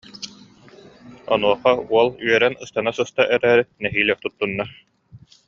Онуоха 1.33 1.71
уол 1.93 2.09
үөрэн 2.25 2.53
ыстана 2.63 2.91
сыста 2.97 3.21
эрээри, 3.35 3.63
нэһиилэ 3.83 4.15
туттунна 4.19 4.65